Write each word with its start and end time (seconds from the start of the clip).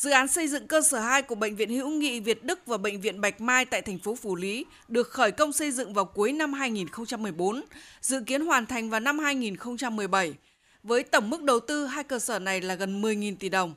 Dự 0.00 0.10
án 0.10 0.28
xây 0.28 0.48
dựng 0.48 0.66
cơ 0.66 0.80
sở 0.80 1.00
2 1.00 1.22
của 1.22 1.34
Bệnh 1.34 1.56
viện 1.56 1.70
Hữu 1.70 1.88
nghị 1.88 2.20
Việt 2.20 2.44
Đức 2.44 2.66
và 2.66 2.76
Bệnh 2.76 3.00
viện 3.00 3.20
Bạch 3.20 3.40
Mai 3.40 3.64
tại 3.64 3.82
thành 3.82 3.98
phố 3.98 4.14
Phủ 4.14 4.36
Lý 4.36 4.66
được 4.88 5.08
khởi 5.08 5.32
công 5.32 5.52
xây 5.52 5.70
dựng 5.70 5.94
vào 5.94 6.04
cuối 6.04 6.32
năm 6.32 6.52
2014, 6.52 7.62
dự 8.00 8.20
kiến 8.26 8.46
hoàn 8.46 8.66
thành 8.66 8.90
vào 8.90 9.00
năm 9.00 9.18
2017. 9.18 10.34
Với 10.82 11.02
tổng 11.02 11.30
mức 11.30 11.42
đầu 11.42 11.60
tư 11.60 11.86
hai 11.86 12.04
cơ 12.04 12.18
sở 12.18 12.38
này 12.38 12.60
là 12.60 12.74
gần 12.74 13.02
10.000 13.02 13.36
tỷ 13.36 13.48
đồng. 13.48 13.74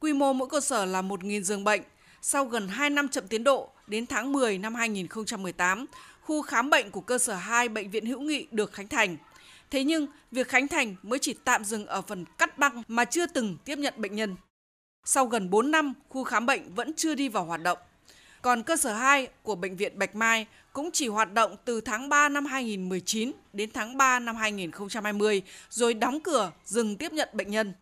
Quy 0.00 0.12
mô 0.12 0.32
mỗi 0.32 0.48
cơ 0.48 0.60
sở 0.60 0.84
là 0.84 1.02
1.000 1.02 1.42
giường 1.42 1.64
bệnh. 1.64 1.82
Sau 2.22 2.44
gần 2.44 2.68
2 2.68 2.90
năm 2.90 3.08
chậm 3.08 3.28
tiến 3.28 3.44
độ, 3.44 3.70
đến 3.86 4.06
tháng 4.06 4.32
10 4.32 4.58
năm 4.58 4.74
2018, 4.74 5.86
khu 6.22 6.42
khám 6.42 6.70
bệnh 6.70 6.90
của 6.90 7.00
cơ 7.00 7.18
sở 7.18 7.34
2 7.34 7.68
Bệnh 7.68 7.90
viện 7.90 8.06
Hữu 8.06 8.20
nghị 8.20 8.46
được 8.50 8.72
khánh 8.72 8.88
thành. 8.88 9.16
Thế 9.70 9.84
nhưng, 9.84 10.06
việc 10.30 10.48
khánh 10.48 10.68
thành 10.68 10.96
mới 11.02 11.18
chỉ 11.18 11.34
tạm 11.44 11.64
dừng 11.64 11.86
ở 11.86 12.02
phần 12.02 12.24
cắt 12.38 12.58
băng 12.58 12.82
mà 12.88 13.04
chưa 13.04 13.26
từng 13.26 13.56
tiếp 13.64 13.78
nhận 13.78 13.94
bệnh 13.96 14.16
nhân. 14.16 14.36
Sau 15.04 15.26
gần 15.26 15.50
4 15.50 15.70
năm, 15.70 15.94
khu 16.08 16.24
khám 16.24 16.46
bệnh 16.46 16.74
vẫn 16.74 16.92
chưa 16.96 17.14
đi 17.14 17.28
vào 17.28 17.44
hoạt 17.44 17.62
động. 17.62 17.78
Còn 18.42 18.62
cơ 18.62 18.76
sở 18.76 18.94
2 18.94 19.28
của 19.42 19.54
Bệnh 19.54 19.76
viện 19.76 19.98
Bạch 19.98 20.14
Mai 20.14 20.46
cũng 20.72 20.90
chỉ 20.92 21.08
hoạt 21.08 21.32
động 21.32 21.56
từ 21.64 21.80
tháng 21.80 22.08
3 22.08 22.28
năm 22.28 22.44
2019 22.44 23.32
đến 23.52 23.70
tháng 23.74 23.96
3 23.96 24.18
năm 24.18 24.36
2020 24.36 25.42
rồi 25.70 25.94
đóng 25.94 26.20
cửa 26.20 26.52
dừng 26.64 26.96
tiếp 26.96 27.12
nhận 27.12 27.28
bệnh 27.32 27.50
nhân. 27.50 27.72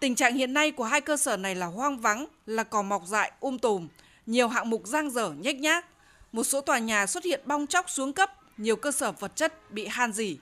Tình 0.00 0.14
trạng 0.14 0.34
hiện 0.34 0.54
nay 0.54 0.70
của 0.70 0.84
hai 0.84 1.00
cơ 1.00 1.16
sở 1.16 1.36
này 1.36 1.54
là 1.54 1.66
hoang 1.66 1.98
vắng, 1.98 2.26
là 2.46 2.64
cỏ 2.64 2.82
mọc 2.82 3.06
dại 3.06 3.32
um 3.40 3.58
tùm, 3.58 3.88
nhiều 4.26 4.48
hạng 4.48 4.70
mục 4.70 4.86
giang 4.86 5.10
dở 5.10 5.32
nhếch 5.40 5.56
nhác. 5.56 5.86
Một 6.32 6.44
số 6.44 6.60
tòa 6.60 6.78
nhà 6.78 7.06
xuất 7.06 7.24
hiện 7.24 7.40
bong 7.44 7.66
chóc 7.66 7.90
xuống 7.90 8.12
cấp, 8.12 8.30
nhiều 8.56 8.76
cơ 8.76 8.92
sở 8.92 9.12
vật 9.12 9.36
chất 9.36 9.70
bị 9.70 9.86
han 9.86 10.12
dỉ. 10.12 10.38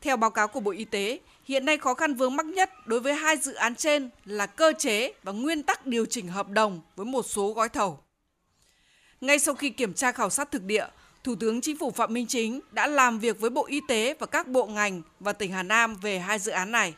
Theo 0.00 0.16
báo 0.16 0.30
cáo 0.30 0.48
của 0.48 0.60
Bộ 0.60 0.70
Y 0.70 0.84
tế, 0.84 1.18
hiện 1.48 1.64
nay 1.64 1.78
khó 1.78 1.94
khăn 1.94 2.14
vướng 2.14 2.36
mắc 2.36 2.46
nhất 2.46 2.70
đối 2.86 3.00
với 3.00 3.14
hai 3.14 3.36
dự 3.36 3.54
án 3.54 3.74
trên 3.74 4.10
là 4.24 4.46
cơ 4.46 4.72
chế 4.78 5.12
và 5.22 5.32
nguyên 5.32 5.62
tắc 5.62 5.86
điều 5.86 6.06
chỉnh 6.06 6.28
hợp 6.28 6.48
đồng 6.48 6.80
với 6.96 7.06
một 7.06 7.22
số 7.22 7.52
gói 7.52 7.68
thầu. 7.68 7.98
Ngay 9.20 9.38
sau 9.38 9.54
khi 9.54 9.70
kiểm 9.70 9.94
tra 9.94 10.12
khảo 10.12 10.30
sát 10.30 10.50
thực 10.50 10.62
địa, 10.62 10.86
Thủ 11.24 11.34
tướng 11.40 11.60
Chính 11.60 11.78
phủ 11.78 11.90
Phạm 11.90 12.12
Minh 12.12 12.26
Chính 12.26 12.60
đã 12.70 12.86
làm 12.86 13.18
việc 13.18 13.40
với 13.40 13.50
Bộ 13.50 13.66
Y 13.66 13.80
tế 13.88 14.14
và 14.18 14.26
các 14.26 14.48
bộ 14.48 14.66
ngành 14.66 15.02
và 15.20 15.32
tỉnh 15.32 15.52
Hà 15.52 15.62
Nam 15.62 15.96
về 15.96 16.18
hai 16.18 16.38
dự 16.38 16.52
án 16.52 16.70
này. 16.70 16.94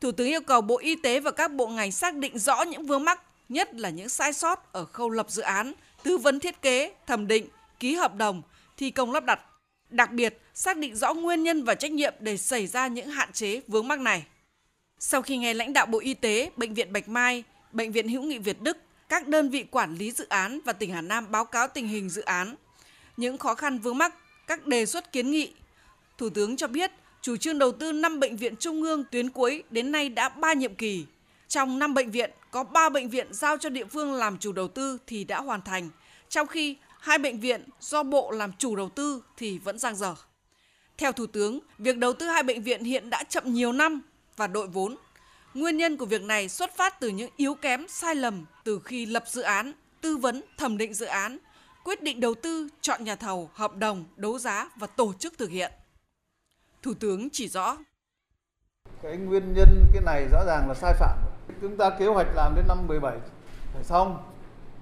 Thủ 0.00 0.12
tướng 0.12 0.28
yêu 0.28 0.40
cầu 0.40 0.60
Bộ 0.60 0.78
Y 0.78 0.96
tế 0.96 1.20
và 1.20 1.30
các 1.30 1.52
bộ 1.52 1.66
ngành 1.66 1.92
xác 1.92 2.14
định 2.14 2.38
rõ 2.38 2.62
những 2.62 2.86
vướng 2.86 3.04
mắc, 3.04 3.22
nhất 3.48 3.74
là 3.74 3.90
những 3.90 4.08
sai 4.08 4.32
sót 4.32 4.72
ở 4.72 4.84
khâu 4.84 5.10
lập 5.10 5.26
dự 5.30 5.42
án, 5.42 5.72
tư 6.02 6.18
vấn 6.18 6.40
thiết 6.40 6.62
kế, 6.62 6.92
thẩm 7.06 7.26
định, 7.26 7.48
ký 7.80 7.94
hợp 7.94 8.14
đồng, 8.14 8.42
thi 8.76 8.90
công 8.90 9.12
lắp 9.12 9.24
đặt. 9.24 9.40
Đặc 9.90 10.12
biệt, 10.12 10.38
xác 10.54 10.76
định 10.76 10.96
rõ 10.96 11.14
nguyên 11.14 11.42
nhân 11.42 11.64
và 11.64 11.74
trách 11.74 11.92
nhiệm 11.92 12.14
để 12.20 12.36
xảy 12.36 12.66
ra 12.66 12.86
những 12.86 13.08
hạn 13.08 13.32
chế 13.32 13.60
vướng 13.68 13.88
mắc 13.88 14.00
này. 14.00 14.26
Sau 14.98 15.22
khi 15.22 15.36
nghe 15.36 15.54
lãnh 15.54 15.72
đạo 15.72 15.86
Bộ 15.86 15.98
Y 15.98 16.14
tế, 16.14 16.50
Bệnh 16.56 16.74
viện 16.74 16.92
Bạch 16.92 17.08
Mai, 17.08 17.44
Bệnh 17.72 17.92
viện 17.92 18.08
Hữu 18.08 18.22
nghị 18.22 18.38
Việt 18.38 18.60
Đức, 18.60 18.76
các 19.08 19.28
đơn 19.28 19.50
vị 19.50 19.64
quản 19.70 19.94
lý 19.94 20.10
dự 20.10 20.26
án 20.28 20.60
và 20.64 20.72
tỉnh 20.72 20.92
Hà 20.92 21.00
Nam 21.00 21.30
báo 21.30 21.44
cáo 21.44 21.68
tình 21.68 21.88
hình 21.88 22.08
dự 22.08 22.22
án, 22.22 22.54
những 23.16 23.38
khó 23.38 23.54
khăn 23.54 23.78
vướng 23.78 23.98
mắc, 23.98 24.14
các 24.46 24.66
đề 24.66 24.86
xuất 24.86 25.12
kiến 25.12 25.30
nghị. 25.30 25.52
Thủ 26.18 26.30
tướng 26.30 26.56
cho 26.56 26.66
biết, 26.66 26.90
chủ 27.22 27.36
trương 27.36 27.58
đầu 27.58 27.72
tư 27.72 27.92
5 27.92 28.20
bệnh 28.20 28.36
viện 28.36 28.56
trung 28.56 28.82
ương 28.82 29.04
tuyến 29.04 29.30
cuối 29.30 29.62
đến 29.70 29.92
nay 29.92 30.08
đã 30.08 30.28
3 30.28 30.52
nhiệm 30.52 30.74
kỳ. 30.74 31.06
Trong 31.48 31.78
5 31.78 31.94
bệnh 31.94 32.10
viện, 32.10 32.30
có 32.50 32.64
3 32.64 32.88
bệnh 32.88 33.08
viện 33.08 33.26
giao 33.30 33.58
cho 33.58 33.68
địa 33.68 33.84
phương 33.84 34.12
làm 34.12 34.38
chủ 34.38 34.52
đầu 34.52 34.68
tư 34.68 34.98
thì 35.06 35.24
đã 35.24 35.40
hoàn 35.40 35.62
thành, 35.62 35.90
trong 36.28 36.46
khi 36.46 36.76
hai 37.00 37.18
bệnh 37.18 37.40
viện 37.40 37.64
do 37.80 38.02
Bộ 38.02 38.30
làm 38.30 38.52
chủ 38.58 38.76
đầu 38.76 38.88
tư 38.88 39.22
thì 39.36 39.58
vẫn 39.58 39.78
giang 39.78 39.96
dở. 39.96 40.14
Theo 40.98 41.12
Thủ 41.12 41.26
tướng, 41.26 41.60
việc 41.78 41.98
đầu 41.98 42.12
tư 42.12 42.26
hai 42.26 42.42
bệnh 42.42 42.62
viện 42.62 42.84
hiện 42.84 43.10
đã 43.10 43.24
chậm 43.24 43.52
nhiều 43.52 43.72
năm 43.72 44.00
và 44.36 44.46
đội 44.46 44.66
vốn. 44.66 44.96
Nguyên 45.54 45.76
nhân 45.76 45.96
của 45.96 46.06
việc 46.06 46.22
này 46.22 46.48
xuất 46.48 46.76
phát 46.76 47.00
từ 47.00 47.08
những 47.08 47.30
yếu 47.36 47.54
kém 47.54 47.88
sai 47.88 48.14
lầm 48.14 48.44
từ 48.64 48.80
khi 48.84 49.06
lập 49.06 49.24
dự 49.26 49.42
án, 49.42 49.72
tư 50.00 50.16
vấn, 50.16 50.42
thẩm 50.56 50.78
định 50.78 50.94
dự 50.94 51.06
án, 51.06 51.38
quyết 51.84 52.02
định 52.02 52.20
đầu 52.20 52.34
tư, 52.34 52.68
chọn 52.80 53.04
nhà 53.04 53.16
thầu, 53.16 53.50
hợp 53.54 53.76
đồng, 53.76 54.04
đấu 54.16 54.38
giá 54.38 54.70
và 54.76 54.86
tổ 54.86 55.12
chức 55.18 55.38
thực 55.38 55.50
hiện. 55.50 55.72
Thủ 56.82 56.94
tướng 57.00 57.28
chỉ 57.32 57.48
rõ. 57.48 57.76
Cái 59.02 59.16
nguyên 59.16 59.54
nhân 59.54 59.84
cái 59.92 60.02
này 60.02 60.26
rõ 60.32 60.44
ràng 60.46 60.68
là 60.68 60.74
sai 60.74 60.94
phạm. 61.00 61.18
Chúng 61.60 61.76
ta 61.76 61.90
kế 61.98 62.06
hoạch 62.06 62.26
làm 62.34 62.54
đến 62.56 62.64
năm 62.68 62.86
17 62.86 63.18
phải 63.74 63.84
xong. 63.84 64.22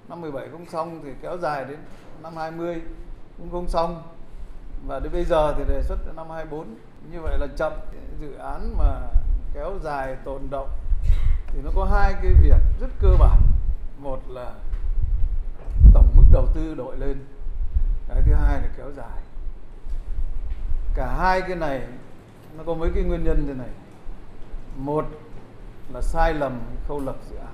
Năm 0.09 0.21
17 0.21 0.47
không 0.51 0.65
xong 0.71 1.01
thì 1.03 1.09
kéo 1.21 1.37
dài 1.37 1.65
đến 1.65 1.79
năm 2.23 2.37
20 2.37 2.81
cũng 3.37 3.51
không 3.51 3.67
xong. 3.67 4.03
Và 4.87 4.99
đến 4.99 5.13
bây 5.13 5.25
giờ 5.25 5.53
thì 5.57 5.63
đề 5.67 5.83
xuất 5.83 6.15
năm 6.15 6.29
24. 6.29 6.75
Như 7.11 7.21
vậy 7.21 7.37
là 7.37 7.47
chậm 7.57 7.73
dự 8.21 8.33
án 8.33 8.73
mà 8.77 9.01
kéo 9.53 9.73
dài 9.83 10.15
tồn 10.25 10.41
động 10.49 10.69
thì 11.47 11.59
nó 11.63 11.71
có 11.75 11.85
hai 11.85 12.13
cái 12.13 12.33
việc 12.41 12.61
rất 12.79 12.89
cơ 13.01 13.09
bản. 13.19 13.41
Một 13.99 14.19
là 14.27 14.51
tổng 15.93 16.07
mức 16.15 16.23
đầu 16.31 16.47
tư 16.53 16.75
đội 16.75 16.97
lên. 16.97 17.25
Cái 18.07 18.21
thứ 18.25 18.33
hai 18.33 18.61
là 18.61 18.67
kéo 18.77 18.91
dài 18.97 19.21
cả 20.95 21.15
hai 21.17 21.41
cái 21.41 21.55
này, 21.55 21.81
nó 22.57 22.63
có 22.63 22.73
mấy 22.73 22.91
cái 22.95 23.03
nguyên 23.03 23.23
nhân 23.23 23.43
thế 23.47 23.53
này 23.53 23.69
một 24.75 25.05
là 25.93 26.01
sai 26.01 26.33
lầm 26.33 26.59
khâu 26.87 26.99
lập 26.99 27.15
dự 27.29 27.35
án 27.35 27.53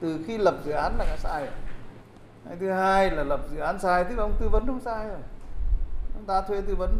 từ 0.00 0.24
khi 0.26 0.38
lập 0.38 0.54
dự 0.64 0.72
án 0.72 0.96
là 0.98 1.04
đã 1.04 1.16
sai 1.16 1.40
rồi 1.40 1.54
cái 2.48 2.56
thứ 2.60 2.70
hai 2.70 3.10
là 3.10 3.22
lập 3.22 3.40
dự 3.52 3.58
án 3.58 3.78
sai 3.78 4.04
tức 4.04 4.16
là 4.16 4.22
ông 4.22 4.34
tư 4.40 4.48
vấn 4.48 4.66
không 4.66 4.80
sai 4.80 5.08
rồi. 5.08 5.18
Ông 6.14 6.24
ta 6.26 6.42
thuê 6.42 6.60
tư 6.60 6.74
vấn 6.74 6.98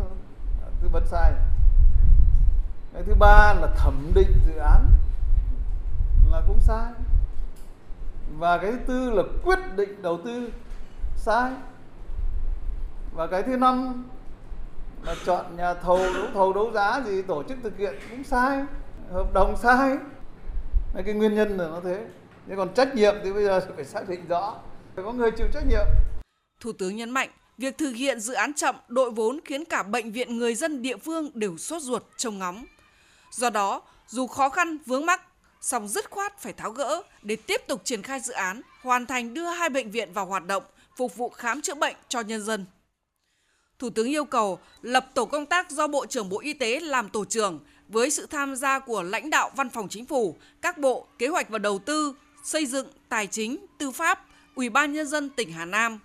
tư 0.83 0.89
vấn 0.93 1.07
sai. 1.07 1.33
Cái 2.93 3.03
thứ 3.03 3.15
ba 3.15 3.55
là 3.55 3.69
thẩm 3.77 4.13
định 4.15 4.33
dự 4.47 4.57
án 4.57 4.87
là 6.31 6.43
cũng 6.47 6.61
sai. 6.61 6.93
Và 8.39 8.59
cái 8.59 8.73
thứ 8.73 8.79
tư 8.87 9.11
là 9.11 9.23
quyết 9.45 9.59
định 9.77 10.03
đầu 10.03 10.19
tư 10.25 10.51
sai. 11.17 11.53
Và 13.13 13.27
cái 13.27 13.43
thứ 13.43 13.57
năm 13.57 14.05
là 15.03 15.15
chọn 15.27 15.57
nhà 15.57 15.75
thầu 15.75 15.99
đấu 15.99 16.27
thầu 16.35 16.53
đấu 16.53 16.71
giá 16.73 17.01
gì 17.07 17.23
tổ 17.23 17.43
chức 17.43 17.59
thực 17.63 17.77
hiện 17.77 17.95
cũng 18.11 18.25
sai 18.25 18.65
hợp 19.13 19.33
đồng 19.33 19.57
sai. 19.57 19.97
Đấy, 20.95 21.03
cái 21.03 21.15
nguyên 21.15 21.35
nhân 21.35 21.57
là 21.57 21.69
nó 21.69 21.81
thế. 21.85 22.07
Nhưng 22.47 22.57
còn 22.57 22.75
trách 22.75 22.95
nhiệm 22.95 23.15
thì 23.25 23.33
bây 23.33 23.45
giờ 23.45 23.61
phải 23.77 23.85
xác 23.85 24.09
định 24.09 24.29
rõ 24.29 24.55
phải 24.95 25.05
có 25.05 25.13
người 25.13 25.31
chịu 25.31 25.47
trách 25.55 25.65
nhiệm. 25.69 25.87
Thủ 26.61 26.73
tướng 26.73 26.97
nhấn 26.97 27.11
mạnh 27.11 27.31
việc 27.59 27.79
thực 27.79 27.93
hiện 27.93 28.21
dự 28.21 28.35
án 28.35 28.55
chậm 28.55 28.77
đội 28.89 29.11
vốn 29.11 29.41
khiến 29.45 29.65
cả 29.65 29.83
bệnh 29.83 30.13
viện 30.13 30.39
người 30.39 30.55
dân 30.55 30.83
địa 30.83 30.97
phương 30.97 31.31
đều 31.35 31.59
sốt 31.59 31.83
ruột 31.83 32.03
trông 32.17 32.39
ngóng. 32.39 32.65
Do 33.31 33.51
đó 33.51 33.83
dù 34.07 34.27
khó 34.27 34.49
khăn 34.49 34.79
vướng 34.87 35.07
mắc 35.07 35.23
song 35.61 35.89
dứt 35.89 36.11
khoát 36.11 36.39
phải 36.39 36.53
tháo 36.53 36.71
gỡ 36.71 37.03
để 37.23 37.37
tiếp 37.37 37.63
tục 37.67 37.81
triển 37.85 38.03
khai 38.03 38.21
dự 38.21 38.33
án 38.33 38.63
hoàn 38.83 39.07
thành 39.07 39.35
đưa 39.35 39.47
hai 39.47 39.69
bệnh 39.69 39.91
viện 39.91 40.13
vào 40.13 40.27
hoạt 40.27 40.47
động 40.47 40.63
phục 40.97 41.17
vụ 41.17 41.29
khám 41.29 41.63
chữa 41.63 41.75
bệnh 41.75 41.97
cho 42.09 42.21
nhân 42.21 42.45
dân. 42.45 42.67
Thủ 43.79 43.91
tướng 43.91 44.09
yêu 44.09 44.25
cầu 44.25 44.59
lập 44.83 45.07
tổ 45.15 45.25
công 45.25 45.47
tác 45.47 45.71
do 45.71 45.87
Bộ 45.87 46.07
trưởng 46.07 46.29
Bộ 46.29 46.41
Y 46.41 46.53
tế 46.53 46.81
làm 46.81 47.09
tổ 47.09 47.25
trưởng 47.25 47.61
với 47.89 48.11
sự 48.11 48.27
tham 48.27 48.57
gia 48.57 48.79
của 48.79 49.03
lãnh 49.03 49.31
đạo 49.31 49.51
Văn 49.57 49.71
phòng 49.71 49.89
Chính 49.89 50.07
phủ, 50.07 50.37
các 50.63 50.79
bộ 50.79 51.07
kế 51.19 51.29
hoạch 51.29 51.49
và 51.49 51.59
đầu 51.59 51.79
tư, 51.79 52.15
xây 52.45 52.67
dựng, 52.67 52.89
tài 53.09 53.27
chính, 53.27 53.67
tư 53.79 53.91
pháp, 53.91 54.27
Ủy 54.55 54.69
ban 54.69 54.93
nhân 54.93 55.07
dân 55.07 55.31
tỉnh 55.31 55.53
Hà 55.53 55.65
Nam. 55.65 55.99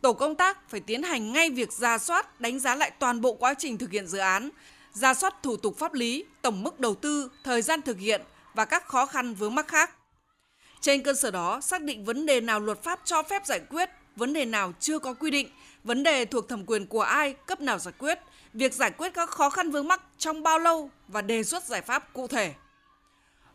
Tổ 0.00 0.12
công 0.12 0.34
tác 0.34 0.70
phải 0.70 0.80
tiến 0.80 1.02
hành 1.02 1.32
ngay 1.32 1.50
việc 1.50 1.72
ra 1.72 1.98
soát, 1.98 2.40
đánh 2.40 2.58
giá 2.58 2.74
lại 2.74 2.90
toàn 2.90 3.20
bộ 3.20 3.34
quá 3.34 3.54
trình 3.58 3.78
thực 3.78 3.90
hiện 3.90 4.06
dự 4.06 4.18
án, 4.18 4.50
ra 4.92 5.14
soát 5.14 5.42
thủ 5.42 5.56
tục 5.56 5.78
pháp 5.78 5.94
lý, 5.94 6.24
tổng 6.42 6.62
mức 6.62 6.80
đầu 6.80 6.94
tư, 6.94 7.30
thời 7.44 7.62
gian 7.62 7.82
thực 7.82 7.98
hiện 7.98 8.22
và 8.54 8.64
các 8.64 8.86
khó 8.86 9.06
khăn 9.06 9.34
vướng 9.34 9.54
mắc 9.54 9.68
khác. 9.68 9.90
Trên 10.80 11.02
cơ 11.02 11.14
sở 11.14 11.30
đó, 11.30 11.60
xác 11.60 11.82
định 11.82 12.04
vấn 12.04 12.26
đề 12.26 12.40
nào 12.40 12.60
luật 12.60 12.82
pháp 12.82 13.00
cho 13.04 13.22
phép 13.22 13.46
giải 13.46 13.60
quyết, 13.70 13.90
vấn 14.16 14.32
đề 14.32 14.44
nào 14.44 14.72
chưa 14.80 14.98
có 14.98 15.14
quy 15.14 15.30
định, 15.30 15.48
vấn 15.84 16.02
đề 16.02 16.24
thuộc 16.24 16.48
thẩm 16.48 16.66
quyền 16.66 16.86
của 16.86 17.02
ai, 17.02 17.34
cấp 17.46 17.60
nào 17.60 17.78
giải 17.78 17.94
quyết, 17.98 18.18
việc 18.52 18.74
giải 18.74 18.90
quyết 18.90 19.14
các 19.14 19.30
khó 19.30 19.50
khăn 19.50 19.70
vướng 19.70 19.88
mắc 19.88 20.02
trong 20.18 20.42
bao 20.42 20.58
lâu 20.58 20.90
và 21.08 21.22
đề 21.22 21.42
xuất 21.42 21.64
giải 21.64 21.82
pháp 21.82 22.12
cụ 22.12 22.26
thể. 22.26 22.54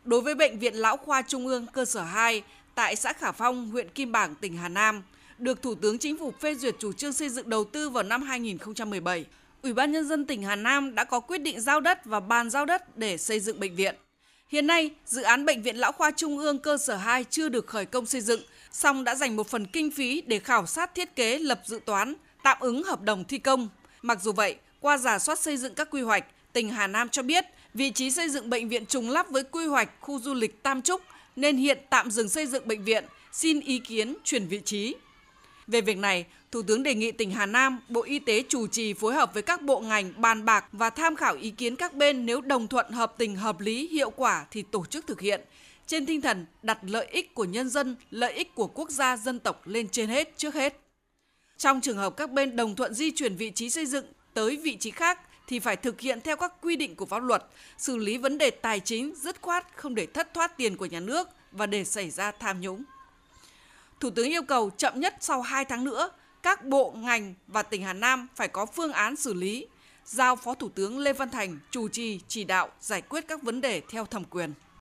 Đối 0.04 0.20
với 0.20 0.34
Bệnh 0.34 0.58
viện 0.58 0.74
Lão 0.74 0.96
Khoa 0.96 1.22
Trung 1.22 1.46
ương 1.46 1.66
cơ 1.72 1.84
sở 1.84 2.02
2 2.02 2.42
tại 2.74 2.96
xã 2.96 3.12
Khả 3.12 3.32
Phong, 3.32 3.70
huyện 3.70 3.88
Kim 3.88 4.12
Bảng, 4.12 4.34
tỉnh 4.34 4.56
Hà 4.56 4.68
Nam, 4.68 5.02
được 5.38 5.62
Thủ 5.62 5.74
tướng 5.74 5.98
Chính 5.98 6.18
phủ 6.18 6.32
phê 6.40 6.54
duyệt 6.54 6.74
chủ 6.78 6.92
trương 6.92 7.12
xây 7.12 7.28
dựng 7.28 7.50
đầu 7.50 7.64
tư 7.64 7.90
vào 7.90 8.02
năm 8.02 8.22
2017, 8.22 9.24
Ủy 9.62 9.72
ban 9.72 9.92
Nhân 9.92 10.08
dân 10.08 10.26
tỉnh 10.26 10.42
Hà 10.42 10.56
Nam 10.56 10.94
đã 10.94 11.04
có 11.04 11.20
quyết 11.20 11.38
định 11.38 11.60
giao 11.60 11.80
đất 11.80 12.04
và 12.04 12.20
bàn 12.20 12.50
giao 12.50 12.66
đất 12.66 12.96
để 12.96 13.18
xây 13.18 13.40
dựng 13.40 13.60
bệnh 13.60 13.74
viện. 13.74 13.94
Hiện 14.48 14.66
nay, 14.66 14.90
dự 15.06 15.22
án 15.22 15.44
Bệnh 15.44 15.62
viện 15.62 15.76
Lão 15.76 15.92
Khoa 15.92 16.10
Trung 16.10 16.38
ương 16.38 16.58
cơ 16.58 16.78
sở 16.78 16.96
2 16.96 17.24
chưa 17.24 17.48
được 17.48 17.66
khởi 17.66 17.86
công 17.86 18.06
xây 18.06 18.20
dựng, 18.20 18.40
song 18.72 19.04
đã 19.04 19.14
dành 19.14 19.36
một 19.36 19.48
phần 19.48 19.66
kinh 19.66 19.90
phí 19.90 20.20
để 20.20 20.38
khảo 20.38 20.66
sát 20.66 20.94
thiết 20.94 21.16
kế 21.16 21.38
lập 21.38 21.62
dự 21.64 21.80
toán, 21.84 22.14
tạm 22.42 22.56
ứng 22.60 22.82
hợp 22.82 23.02
đồng 23.02 23.24
thi 23.24 23.38
công. 23.38 23.68
Mặc 24.02 24.18
dù 24.22 24.32
vậy, 24.32 24.56
qua 24.80 24.98
giả 24.98 25.18
soát 25.18 25.38
xây 25.38 25.56
dựng 25.56 25.74
các 25.74 25.88
quy 25.90 26.02
hoạch, 26.02 26.24
tỉnh 26.52 26.70
Hà 26.70 26.86
Nam 26.86 27.08
cho 27.08 27.22
biết 27.22 27.44
vị 27.74 27.90
trí 27.90 28.10
xây 28.10 28.28
dựng 28.28 28.50
bệnh 28.50 28.68
viện 28.68 28.86
trùng 28.86 29.10
lắp 29.10 29.30
với 29.30 29.44
quy 29.44 29.66
hoạch 29.66 29.90
khu 30.00 30.20
du 30.20 30.34
lịch 30.34 30.62
Tam 30.62 30.82
Trúc 30.82 31.00
nên 31.36 31.56
hiện 31.56 31.78
tạm 31.90 32.10
dừng 32.10 32.28
xây 32.28 32.46
dựng 32.46 32.68
bệnh 32.68 32.84
viện, 32.84 33.04
xin 33.32 33.60
ý 33.60 33.78
kiến 33.78 34.14
chuyển 34.24 34.46
vị 34.46 34.60
trí. 34.64 34.94
Về 35.66 35.80
việc 35.80 35.98
này, 35.98 36.26
Thủ 36.50 36.62
tướng 36.62 36.82
đề 36.82 36.94
nghị 36.94 37.12
tỉnh 37.12 37.30
Hà 37.30 37.46
Nam, 37.46 37.80
Bộ 37.88 38.02
Y 38.02 38.18
tế 38.18 38.42
chủ 38.48 38.66
trì 38.66 38.94
phối 38.94 39.14
hợp 39.14 39.34
với 39.34 39.42
các 39.42 39.62
bộ 39.62 39.80
ngành 39.80 40.12
bàn 40.16 40.44
bạc 40.44 40.64
và 40.72 40.90
tham 40.90 41.16
khảo 41.16 41.34
ý 41.34 41.50
kiến 41.50 41.76
các 41.76 41.94
bên 41.94 42.26
nếu 42.26 42.40
đồng 42.40 42.68
thuận 42.68 42.90
hợp 42.90 43.14
tình 43.18 43.36
hợp 43.36 43.60
lý 43.60 43.88
hiệu 43.88 44.10
quả 44.10 44.46
thì 44.50 44.62
tổ 44.62 44.84
chức 44.84 45.06
thực 45.06 45.20
hiện. 45.20 45.40
trên 45.86 46.06
tinh 46.06 46.20
thần 46.20 46.46
đặt 46.62 46.78
lợi 46.82 47.06
ích 47.06 47.34
của 47.34 47.44
nhân 47.44 47.68
dân, 47.68 47.96
lợi 48.10 48.32
ích 48.32 48.54
của 48.54 48.66
quốc 48.66 48.90
gia 48.90 49.16
dân 49.16 49.38
tộc 49.38 49.66
lên 49.66 49.88
trên 49.88 50.08
hết 50.08 50.32
trước 50.36 50.54
hết. 50.54 50.80
Trong 51.58 51.80
trường 51.80 51.96
hợp 51.96 52.16
các 52.16 52.30
bên 52.30 52.56
đồng 52.56 52.74
thuận 52.74 52.94
di 52.94 53.10
chuyển 53.10 53.36
vị 53.36 53.50
trí 53.50 53.70
xây 53.70 53.86
dựng 53.86 54.04
tới 54.34 54.56
vị 54.56 54.76
trí 54.76 54.90
khác 54.90 55.20
thì 55.46 55.58
phải 55.58 55.76
thực 55.76 56.00
hiện 56.00 56.20
theo 56.20 56.36
các 56.36 56.52
quy 56.60 56.76
định 56.76 56.96
của 56.96 57.06
pháp 57.06 57.22
luật, 57.22 57.44
xử 57.78 57.96
lý 57.96 58.18
vấn 58.18 58.38
đề 58.38 58.50
tài 58.50 58.80
chính 58.80 59.14
dứt 59.16 59.42
khoát 59.42 59.66
không 59.76 59.94
để 59.94 60.06
thất 60.06 60.34
thoát 60.34 60.56
tiền 60.56 60.76
của 60.76 60.86
nhà 60.86 61.00
nước 61.00 61.28
và 61.52 61.66
để 61.66 61.84
xảy 61.84 62.10
ra 62.10 62.30
tham 62.30 62.60
nhũng. 62.60 62.82
Thủ 64.00 64.10
tướng 64.10 64.28
yêu 64.28 64.42
cầu 64.42 64.70
chậm 64.70 65.00
nhất 65.00 65.14
sau 65.20 65.42
2 65.42 65.64
tháng 65.64 65.84
nữa, 65.84 66.10
các 66.42 66.64
bộ, 66.64 66.90
ngành 66.96 67.34
và 67.46 67.62
tỉnh 67.62 67.82
Hà 67.82 67.92
Nam 67.92 68.28
phải 68.36 68.48
có 68.48 68.66
phương 68.66 68.92
án 68.92 69.16
xử 69.16 69.34
lý, 69.34 69.66
giao 70.04 70.36
Phó 70.36 70.54
Thủ 70.54 70.68
tướng 70.68 70.98
Lê 70.98 71.12
Văn 71.12 71.30
Thành 71.30 71.58
chủ 71.70 71.88
trì 71.88 72.20
chỉ 72.28 72.44
đạo 72.44 72.70
giải 72.80 73.02
quyết 73.02 73.24
các 73.28 73.42
vấn 73.42 73.60
đề 73.60 73.82
theo 73.90 74.06
thẩm 74.06 74.24
quyền. 74.24 74.52